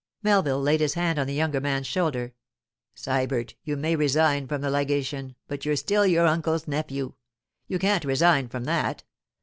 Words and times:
Melville 0.23 0.59
laid 0.63 0.79
his 0.79 0.95
hand 0.95 1.19
on 1.19 1.27
the 1.27 1.33
younger 1.35 1.61
man's 1.61 1.85
shoulder. 1.85 2.33
'Sybert, 2.95 3.53
you 3.63 3.77
may 3.77 3.95
resign 3.95 4.47
from 4.47 4.61
the 4.61 4.71
legation, 4.71 5.35
but 5.47 5.63
you're 5.63 5.75
still 5.75 6.07
your 6.07 6.25
uncle's 6.25 6.67
nephew. 6.67 7.13
You 7.67 7.77
can't 7.77 8.05
resign 8.05 8.47
from 8.49 8.63
that. 8.63 9.03